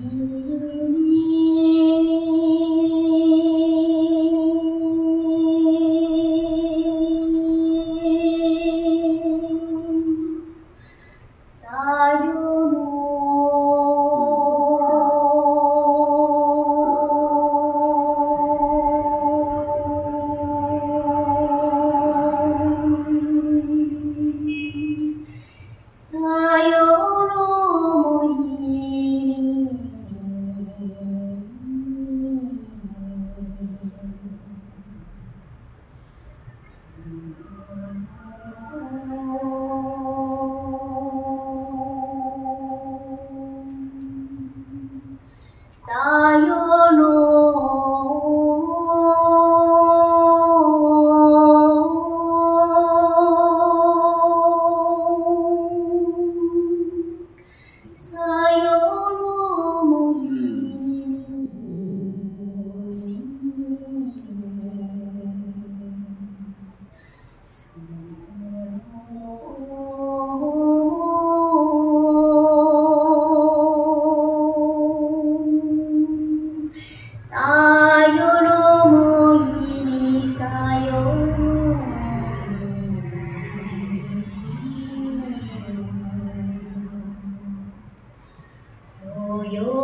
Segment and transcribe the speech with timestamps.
[0.00, 0.77] You.
[45.88, 47.27] Sayonara.
[77.30, 79.34] さよのも
[79.68, 80.46] いにさ
[80.86, 81.12] よ
[84.24, 84.46] し
[88.80, 89.78] そよ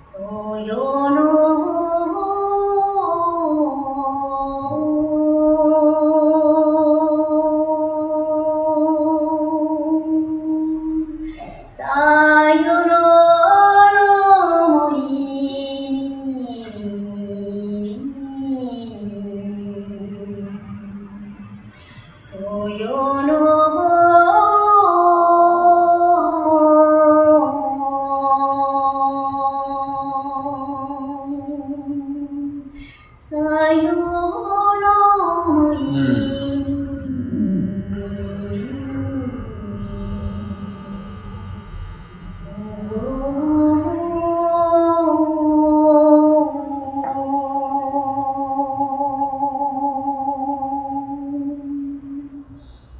[0.00, 1.60] そよの
[22.16, 23.89] そよの
[33.18, 33.36] さ
[33.74, 33.92] よ
[34.80, 35.76] ろい、
[42.26, 42.50] そ
[42.90, 42.94] ろ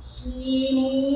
[0.00, 0.28] し
[0.72, 1.07] に